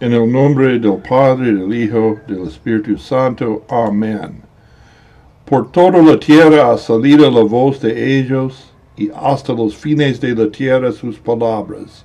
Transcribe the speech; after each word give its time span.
En 0.00 0.12
el 0.12 0.30
nombre 0.30 0.78
del 0.78 0.98
Padre, 0.98 1.52
del 1.52 1.74
Hijo, 1.74 2.20
del 2.28 2.46
Espíritu 2.46 2.96
Santo. 2.96 3.64
Amén. 3.68 4.42
Por 5.44 5.72
toda 5.72 6.00
la 6.00 6.16
tierra 6.20 6.70
ha 6.70 6.78
salido 6.78 7.28
la 7.28 7.42
voz 7.42 7.80
de 7.80 8.20
ellos, 8.20 8.72
y 8.96 9.10
hasta 9.12 9.52
los 9.52 9.76
fines 9.76 10.20
de 10.20 10.36
la 10.36 10.48
tierra 10.52 10.92
sus 10.92 11.18
palabras. 11.18 12.04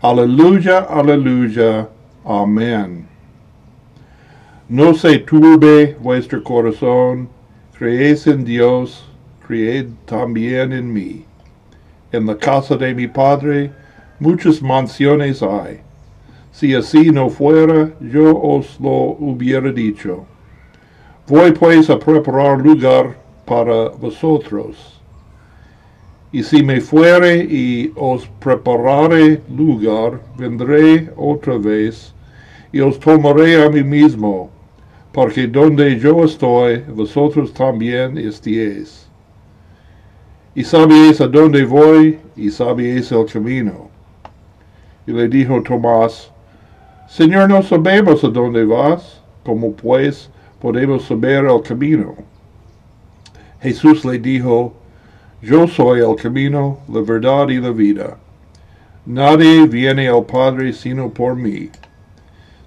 Aleluya, 0.00 0.78
aleluya. 0.80 1.88
Amén. 2.24 3.06
No 4.68 4.92
se 4.94 5.20
turbe 5.20 5.96
vuestro 6.00 6.42
corazón, 6.42 7.28
creéis 7.78 8.26
en 8.26 8.44
Dios, 8.44 9.08
creed 9.46 9.86
también 10.06 10.72
en 10.72 10.92
mí. 10.92 11.24
En 12.10 12.26
la 12.26 12.36
casa 12.36 12.76
de 12.76 12.92
mi 12.94 13.06
Padre 13.06 13.70
muchas 14.18 14.60
mansiones 14.60 15.40
hay. 15.40 15.87
Si 16.58 16.74
así 16.74 17.12
no 17.12 17.30
fuera, 17.30 17.92
yo 18.00 18.36
os 18.36 18.80
lo 18.80 19.16
hubiera 19.20 19.70
dicho. 19.70 20.26
Voy 21.28 21.52
pues 21.52 21.88
a 21.88 21.96
preparar 22.00 22.60
lugar 22.60 23.16
para 23.44 23.90
vosotros. 23.90 25.00
Y 26.32 26.42
si 26.42 26.64
me 26.64 26.80
fuere 26.80 27.44
y 27.44 27.92
os 27.94 28.26
preparare 28.40 29.40
lugar, 29.56 30.20
vendré 30.36 31.08
otra 31.14 31.58
vez 31.58 32.12
y 32.72 32.80
os 32.80 32.98
tomaré 32.98 33.64
a 33.64 33.70
mí 33.70 33.84
mismo, 33.84 34.50
porque 35.12 35.46
donde 35.46 35.96
yo 36.00 36.24
estoy, 36.24 36.82
vosotros 36.92 37.52
también 37.52 38.18
estéis. 38.18 39.08
Y 40.56 40.64
sabéis 40.64 41.20
a 41.20 41.28
dónde 41.28 41.64
voy 41.64 42.18
y 42.34 42.50
sabéis 42.50 43.12
el 43.12 43.26
camino. 43.26 43.88
Y 45.06 45.12
le 45.12 45.28
dijo 45.28 45.62
Tomás, 45.62 46.32
Señor, 47.08 47.48
no 47.48 47.62
sabemos 47.62 48.22
a 48.22 48.28
dónde 48.28 48.66
vas, 48.66 49.22
¿cómo 49.42 49.72
pues 49.72 50.28
podemos 50.60 51.06
saber 51.06 51.46
el 51.46 51.62
camino? 51.62 52.14
Jesús 53.62 54.04
le 54.04 54.18
dijo, 54.18 54.74
Yo 55.40 55.66
soy 55.66 56.00
el 56.00 56.14
camino, 56.16 56.80
la 56.86 57.00
verdad 57.00 57.48
y 57.48 57.60
la 57.60 57.70
vida. 57.70 58.18
Nadie 59.06 59.66
viene 59.66 60.06
al 60.06 60.26
Padre 60.26 60.74
sino 60.74 61.08
por 61.08 61.34
mí. 61.34 61.70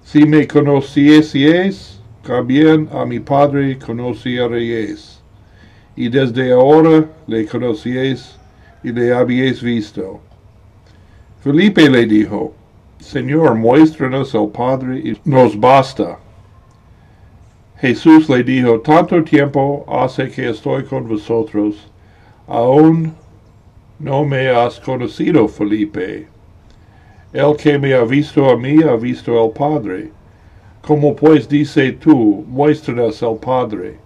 Si 0.02 0.26
me 0.26 0.48
conocieseis, 0.48 2.00
también 2.26 2.88
a 2.92 3.04
mi 3.04 3.20
Padre 3.20 3.78
conoceréis. 3.78 5.20
Y 5.94 6.08
desde 6.08 6.50
ahora 6.50 7.06
le 7.28 7.46
conocéis 7.46 8.36
y 8.82 8.90
le 8.90 9.14
habéis 9.14 9.62
visto. 9.62 10.20
Felipe 11.44 11.88
le 11.88 12.06
dijo, 12.06 12.54
Señor, 13.02 13.56
muéstranos 13.56 14.32
al 14.34 14.48
Padre 14.50 15.00
y 15.00 15.18
nos 15.24 15.58
basta. 15.58 16.18
Jesús 17.80 18.28
le 18.28 18.44
dijo, 18.44 18.80
tanto 18.80 19.24
tiempo 19.24 19.84
hace 19.88 20.30
que 20.30 20.48
estoy 20.48 20.84
con 20.84 21.08
vosotros, 21.08 21.90
aún 22.46 23.12
no 23.98 24.24
me 24.24 24.48
has 24.48 24.78
conocido, 24.78 25.48
Felipe. 25.48 26.28
El 27.32 27.56
que 27.56 27.76
me 27.76 27.92
ha 27.92 28.04
visto 28.04 28.48
a 28.48 28.56
mí 28.56 28.80
ha 28.84 28.94
visto 28.94 29.42
al 29.42 29.50
Padre. 29.50 30.12
Como 30.80 31.16
pues 31.16 31.48
dice 31.48 31.90
tú, 31.92 32.44
muéstranos 32.46 33.20
al 33.22 33.36
Padre. 33.38 33.96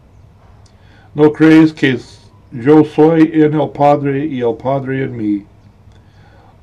¿No 1.15 1.31
crees 1.33 1.73
que 1.75 1.99
yo 2.51 2.83
soy 2.83 3.31
en 3.35 3.61
el 3.61 3.69
Padre 3.69 4.25
y 4.25 4.41
el 4.41 4.55
Padre 4.55 5.05
en 5.05 5.17
mí? 5.17 5.45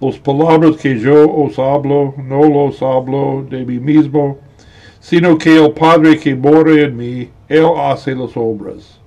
Las 0.03 0.19
palabras 0.19 0.75
que 0.75 0.99
yo 0.99 1.31
os 1.33 1.57
hablo, 1.57 2.13
no 2.17 2.43
los 2.43 2.81
hablo 2.81 3.45
de 3.49 3.63
mí 3.63 3.79
mismo, 3.79 4.37
sino 4.99 5.37
que 5.37 5.55
el 5.55 5.71
Padre 5.71 6.19
que 6.19 6.35
mora 6.35 6.73
en 6.73 6.97
mí, 6.97 7.29
Él 7.47 7.67
hace 7.77 8.13
las 8.13 8.35
obras. 8.35 8.99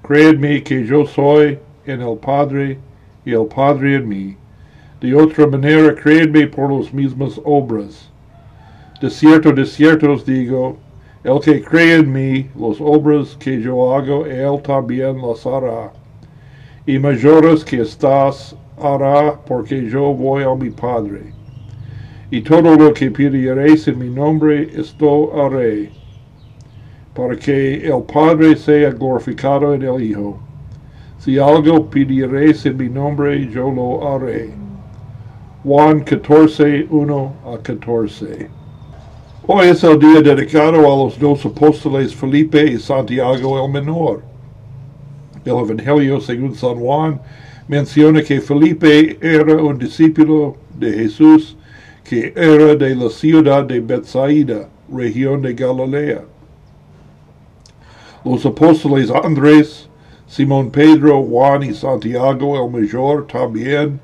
Creedme 0.00 0.62
que 0.62 0.86
yo 0.86 1.04
soy 1.06 1.58
en 1.86 2.02
el 2.02 2.16
Padre 2.18 2.78
y 3.24 3.32
el 3.32 3.46
Padre 3.46 3.96
en 3.96 4.08
mí. 4.08 4.36
De 5.00 5.12
otra 5.12 5.48
manera, 5.48 5.92
creedme 5.96 6.46
por 6.46 6.72
las 6.72 6.94
mismas 6.94 7.40
obras. 7.44 8.12
De 9.02 9.10
cierto, 9.10 9.50
de 9.50 9.66
cierto 9.66 10.12
os 10.12 10.24
digo, 10.24 10.76
el 11.24 11.40
que 11.40 11.64
cree 11.64 11.96
en 11.96 12.12
mí, 12.12 12.46
las 12.54 12.80
obras 12.80 13.36
que 13.40 13.60
yo 13.60 13.92
hago, 13.92 14.24
Él 14.24 14.62
también 14.62 15.20
las 15.20 15.44
hará. 15.44 15.90
Y 16.86 16.96
mayores 16.96 17.64
que 17.64 17.80
estás 17.80 18.54
hará 18.82 19.40
porque 19.46 19.88
yo 19.88 20.14
voy 20.14 20.42
a 20.42 20.54
mi 20.54 20.70
Padre. 20.70 21.32
Y 22.30 22.42
todo 22.42 22.76
lo 22.76 22.92
que 22.92 23.10
pidiereis 23.10 23.88
en 23.88 23.98
mi 23.98 24.08
nombre, 24.08 24.70
esto 24.74 25.32
haré, 25.34 25.90
para 27.14 27.36
que 27.36 27.86
el 27.86 28.02
Padre 28.02 28.56
sea 28.56 28.90
glorificado 28.90 29.74
en 29.74 29.82
el 29.82 30.02
Hijo. 30.02 30.38
Si 31.18 31.38
algo 31.38 31.90
pidiereis 31.90 32.64
en 32.66 32.76
mi 32.76 32.88
nombre, 32.88 33.48
yo 33.48 33.70
lo 33.70 34.14
haré. 34.14 34.50
Juan 35.64 36.00
14, 36.00 36.86
1 36.88 37.32
a 37.44 37.58
14. 37.58 38.48
Hoy 39.46 39.66
es 39.66 39.82
el 39.84 39.98
día 39.98 40.22
dedicado 40.22 40.78
a 40.78 41.04
los 41.04 41.18
dos 41.18 41.44
apóstoles 41.44 42.14
Felipe 42.14 42.64
y 42.64 42.78
Santiago 42.78 43.62
el 43.62 43.72
Menor. 43.72 44.29
El 45.44 45.56
Evangelio 45.56 46.20
según 46.20 46.54
San 46.54 46.76
Juan 46.76 47.20
menciona 47.66 48.22
que 48.22 48.40
Felipe 48.40 49.16
era 49.22 49.56
un 49.62 49.78
discípulo 49.78 50.56
de 50.78 50.92
Jesús 50.92 51.56
que 52.04 52.32
era 52.36 52.74
de 52.74 52.94
la 52.94 53.08
ciudad 53.08 53.64
de 53.64 53.80
Bethsaida, 53.80 54.68
región 54.92 55.40
de 55.42 55.54
Galilea. 55.54 56.22
Los 58.24 58.44
apóstoles 58.44 59.10
Andrés, 59.10 59.88
Simón 60.26 60.70
Pedro, 60.70 61.22
Juan 61.22 61.62
y 61.62 61.72
Santiago 61.72 62.62
el 62.62 62.70
Mayor 62.70 63.26
también 63.26 64.00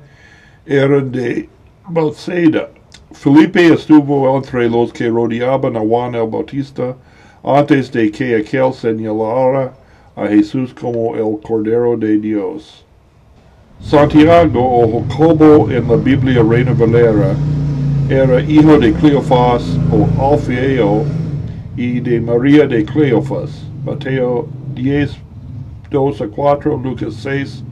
eran 0.65 1.11
de 1.11 1.49
Bethsaida. 1.89 2.69
Felipe 3.11 3.73
estuvo 3.73 4.35
entre 4.35 4.69
los 4.69 4.91
que 4.91 5.09
rodeaban 5.09 5.75
a 5.75 5.81
Juan 5.81 6.15
el 6.15 6.27
Bautista 6.27 6.95
antes 7.43 7.91
de 7.91 8.11
que 8.11 8.35
aquel 8.37 8.73
señalara 8.73 9.73
a 10.17 10.27
Jesús 10.27 10.73
como 10.73 11.15
el 11.15 11.39
Cordero 11.41 11.95
de 11.95 12.17
Dios. 12.17 12.83
Santiago 13.79 14.59
o 14.59 15.03
Jacobo 15.03 15.69
en 15.69 15.87
la 15.87 15.95
Biblia 15.95 16.41
Reina 16.41 16.73
Valera 16.73 17.35
era 18.09 18.41
hijo 18.41 18.79
de 18.79 18.93
Cleofas 18.93 19.77
o 19.91 20.33
Alfeo 20.33 21.03
y 21.75 21.99
de 21.99 22.19
María 22.19 22.65
de 22.65 22.83
Cleofas. 22.83 23.63
Mateo 23.85 24.47
10, 24.73 25.15
2 25.91 26.21
a 26.21 26.27
4, 26.27 26.77
Lucas 26.77 27.13
6, 27.21 27.63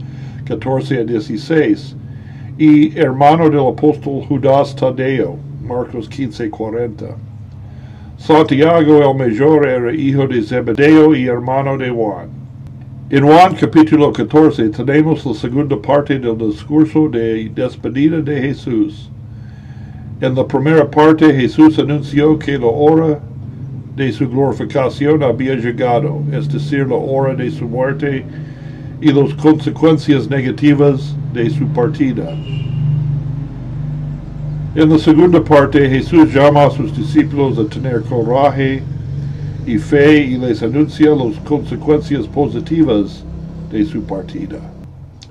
14 0.45 0.99
a 0.99 1.03
16. 1.03 1.95
Y 2.59 2.95
hermano 2.95 3.49
del 3.49 3.67
apóstol 3.67 4.23
Judas 4.27 4.75
Tadeo, 4.75 5.35
Marcos 5.67 6.07
15, 6.07 6.51
40. 6.51 7.05
Santiago 8.17 9.01
el 9.01 9.17
mayor 9.17 9.67
era 9.67 9.93
hijo 9.93 10.27
de 10.27 10.43
Zebedeo 10.43 11.15
y 11.15 11.25
hermano 11.25 11.75
de 11.77 11.89
Juan. 11.89 12.34
En 13.07 13.23
Juan 13.23 13.53
capítulo 13.53 14.11
14 14.11 14.69
tenemos 14.69 15.23
la 15.27 15.35
segunda 15.35 15.79
parte 15.79 16.17
del 16.17 16.35
discurso 16.39 17.07
de 17.07 17.51
despedida 17.53 18.19
de 18.19 18.41
Jesús. 18.41 19.11
En 20.21 20.33
la 20.33 20.47
primera 20.47 20.89
parte 20.89 21.31
Jesús 21.31 21.77
anunció 21.77 22.39
que 22.39 22.57
la 22.57 22.65
hora 22.65 23.19
de 23.95 24.11
su 24.11 24.27
glorificación 24.27 25.21
había 25.21 25.53
llegado, 25.53 26.19
es 26.31 26.51
decir, 26.51 26.87
la 26.87 26.95
hora 26.95 27.35
de 27.35 27.51
su 27.51 27.67
muerte 27.67 28.25
y 28.99 29.11
las 29.11 29.35
consecuencias 29.35 30.27
negativas 30.27 31.15
de 31.31 31.47
su 31.51 31.67
partida. 31.67 32.27
En 34.73 34.89
la 34.89 34.97
segunda 34.97 35.43
parte 35.43 35.87
Jesús 35.87 36.33
llama 36.33 36.63
a 36.63 36.71
sus 36.71 36.97
discípulos 36.97 37.59
a 37.59 37.69
tener 37.69 38.01
coraje 38.01 38.81
y 39.65 39.77
fe 39.77 40.17
y 40.17 40.37
les 40.37 40.61
anuncia 40.61 41.09
las 41.15 41.37
consecuencias 41.39 42.27
positivas 42.27 43.23
de 43.71 43.83
su 43.83 44.01
partida. 44.03 44.59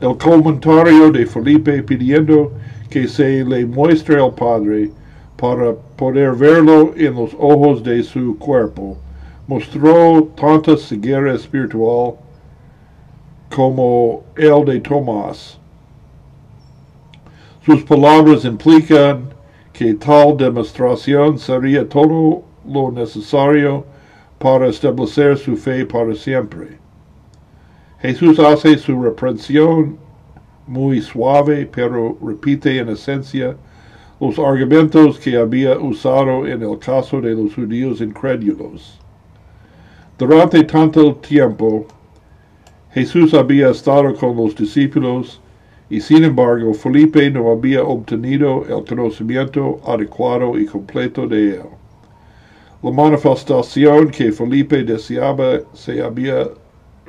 El 0.01 0.17
comentario 0.17 1.11
de 1.11 1.25
Felipe 1.25 1.83
pidiendo 1.83 2.53
que 2.91 3.07
se 3.07 3.45
le 3.45 3.65
muestre 3.65 4.21
al 4.21 4.35
Padre 4.35 4.91
para 5.37 5.75
poder 5.97 6.33
verlo 6.35 6.93
en 6.97 7.15
los 7.15 7.31
ojos 7.39 7.83
de 7.83 8.03
su 8.03 8.37
cuerpo, 8.39 8.97
mostró 9.47 10.29
tanta 10.37 10.77
ceguera 10.77 11.35
espiritual 11.35 12.15
como 13.55 14.25
el 14.37 14.65
de 14.65 14.81
Tomás. 14.81 15.59
Sus 17.65 17.83
palabras 17.85 18.45
implican 18.45 19.29
que 19.73 19.95
tal 19.95 20.37
demostración 20.37 21.39
sería 21.39 21.89
todo 21.89 22.43
lo 22.67 22.91
necesario 22.91 23.85
para 24.45 24.69
establecer 24.69 25.39
su 25.39 25.57
fe 25.57 25.87
para 25.87 26.15
siempre. 26.15 26.77
Jesús 27.99 28.39
hace 28.39 28.77
su 28.77 29.03
reprensión 29.03 29.97
muy 30.67 31.01
suave, 31.01 31.65
pero 31.65 32.19
repite 32.21 32.79
en 32.79 32.91
esencia 32.91 33.57
los 34.21 34.39
argumentos 34.39 35.19
que 35.19 35.39
había 35.39 35.79
usado 35.79 36.47
en 36.47 36.63
el 36.63 36.79
caso 36.79 37.23
de 37.23 37.33
los 37.33 37.55
judíos 37.55 38.03
incrédulos. 38.03 39.01
Durante 40.19 40.63
tanto 40.65 41.15
tiempo, 41.15 41.87
Jesús 42.93 43.33
había 43.33 43.71
estado 43.71 44.15
con 44.15 44.37
los 44.37 44.55
discípulos 44.55 45.41
y 45.89 46.03
sin 46.03 46.23
embargo 46.23 46.75
Felipe 46.75 47.31
no 47.31 47.51
había 47.51 47.83
obtenido 47.83 48.67
el 48.69 48.85
conocimiento 48.85 49.81
adecuado 49.87 50.59
y 50.59 50.67
completo 50.67 51.27
de 51.27 51.55
él. 51.55 51.84
La 52.85 52.91
manifestación 52.91 54.11
que 54.11 54.31
Felipe 54.31 54.85
deseaba 54.85 55.61
se 55.73 56.03
había 56.03 56.51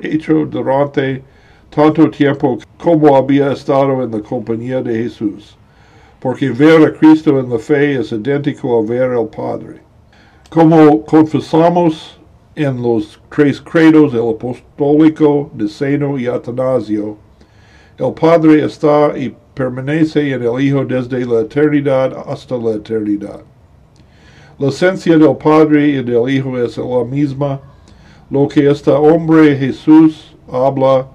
hecho 0.01 0.45
durante 0.45 1.21
tanto 1.69 2.09
tiempo 2.09 2.59
como 2.77 3.13
había 3.13 3.51
estado 3.51 4.01
en 4.01 4.09
la 4.09 4.21
compañía 4.21 4.81
de 4.81 5.03
Jesús, 5.03 5.57
porque 6.21 6.49
ver 6.49 6.81
a 6.85 6.93
Cristo 6.93 7.37
en 7.41 7.49
la 7.49 7.59
fe 7.59 7.99
es 7.99 8.13
idéntico 8.13 8.79
a 8.79 8.83
ver 8.83 9.11
al 9.11 9.27
Padre. 9.27 9.81
Como 10.49 11.03
confesamos 11.03 12.21
en 12.55 12.81
los 12.81 13.21
tres 13.29 13.59
credos 13.59 14.13
el 14.13 14.29
apostólico, 14.29 15.51
deceno 15.53 16.17
y 16.17 16.27
atanasio, 16.27 17.17
el 17.97 18.13
Padre 18.13 18.63
está 18.63 19.11
y 19.17 19.35
permanece 19.53 20.31
en 20.31 20.41
el 20.41 20.61
Hijo 20.61 20.85
desde 20.85 21.25
la 21.25 21.41
eternidad 21.41 22.15
hasta 22.27 22.55
la 22.55 22.75
eternidad. 22.75 23.41
La 24.57 24.69
esencia 24.69 25.17
del 25.17 25.35
Padre 25.35 25.85
y 25.85 26.01
del 26.01 26.29
Hijo 26.29 26.57
es 26.57 26.77
la 26.77 27.03
misma. 27.03 27.59
Lo 28.29 28.47
que 28.47 28.69
este 28.69 28.89
hombre 28.89 29.53
Jesús 29.57 30.33
habla 30.49 31.07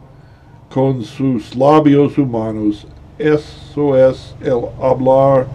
con 0.72 1.02
sus 1.02 1.56
labios 1.56 2.18
humanos, 2.18 2.86
eso 3.18 3.96
es 3.96 4.34
el 4.42 4.60
hablar 4.78 5.46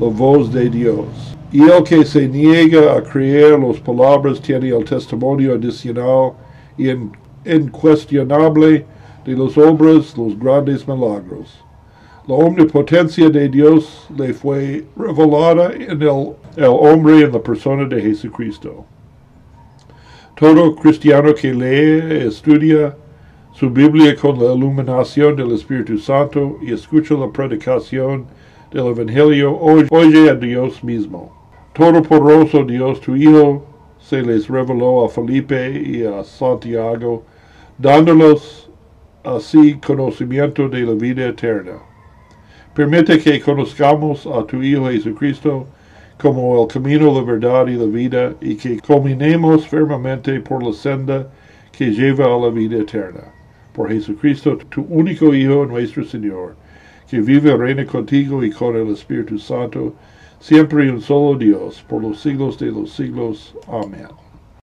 la 0.00 0.06
voz 0.06 0.50
de 0.50 0.70
Dios. 0.70 1.04
Y 1.52 1.62
el 1.62 1.82
que 1.84 2.06
se 2.06 2.26
niega 2.26 2.94
a 2.94 3.02
creer 3.02 3.58
las 3.58 3.78
palabras 3.80 4.40
tiene 4.40 4.70
el 4.70 4.84
testimonio 4.86 5.56
adicional 5.56 6.32
y 6.78 6.88
incuestionable 7.44 8.86
de 9.26 9.32
los 9.32 9.58
obras, 9.58 10.16
los 10.16 10.38
grandes 10.38 10.88
milagros. 10.88 11.62
La 12.26 12.34
omnipotencia 12.34 13.28
de 13.28 13.48
Dios 13.48 14.06
le 14.16 14.32
fue 14.32 14.86
revelada 14.96 15.72
en 15.74 16.00
el, 16.00 16.34
el 16.56 16.64
hombre 16.64 17.22
en 17.22 17.32
la 17.32 17.42
persona 17.42 17.84
de 17.86 18.00
Jesucristo. 18.00 18.84
Todo 20.36 20.74
cristiano 20.74 21.34
que 21.34 21.52
lee, 21.52 22.26
estudia 22.26 22.96
su 23.52 23.68
Biblia 23.68 24.16
con 24.16 24.38
la 24.38 24.54
iluminación 24.54 25.36
del 25.36 25.52
Espíritu 25.52 25.98
Santo 25.98 26.58
y 26.62 26.72
escucha 26.72 27.14
la 27.14 27.30
predicación 27.30 28.26
del 28.72 28.86
Evangelio, 28.86 29.58
oye 29.58 30.30
a 30.30 30.34
Dios 30.34 30.82
mismo. 30.82 31.30
Todopoderoso 31.74 32.64
Dios, 32.64 33.00
tu 33.00 33.16
Hijo, 33.16 33.66
se 33.98 34.22
les 34.22 34.48
reveló 34.48 35.04
a 35.04 35.08
Felipe 35.08 35.80
y 35.84 36.04
a 36.04 36.24
Santiago, 36.24 37.22
dándolos 37.78 38.70
así 39.24 39.74
conocimiento 39.74 40.68
de 40.68 40.80
la 40.80 40.94
vida 40.94 41.26
eterna. 41.26 41.78
Permite 42.74 43.18
que 43.18 43.40
conozcamos 43.40 44.26
a 44.26 44.44
tu 44.46 44.62
Hijo 44.62 44.88
Jesucristo 44.88 45.66
como 46.20 46.62
el 46.62 46.68
camino, 46.68 47.12
la 47.14 47.22
verdad 47.22 47.66
y 47.66 47.76
la 47.76 47.86
vida, 47.86 48.34
y 48.40 48.54
que 48.54 48.78
caminemos 48.80 49.66
firmemente 49.66 50.40
por 50.40 50.62
la 50.62 50.72
senda 50.72 51.30
que 51.72 51.90
lleva 51.90 52.26
a 52.26 52.38
la 52.38 52.50
vida 52.50 52.78
eterna. 52.78 53.24
Por 53.72 53.88
Jesucristo, 53.88 54.58
tu 54.68 54.82
único 54.82 55.34
Hijo, 55.34 55.66
nuestro 55.66 56.04
Señor, 56.04 56.56
que 57.08 57.20
vive 57.20 57.50
y 57.50 57.56
reina 57.56 57.86
contigo 57.86 58.44
y 58.44 58.50
con 58.50 58.76
el 58.76 58.88
Espíritu 58.88 59.38
Santo, 59.38 59.94
siempre 60.40 60.86
y 60.86 60.88
un 60.90 61.00
solo 61.00 61.38
Dios, 61.38 61.84
por 61.88 62.02
los 62.02 62.20
siglos 62.20 62.58
de 62.58 62.66
los 62.66 62.92
siglos. 62.92 63.54
Amén. 63.66 64.29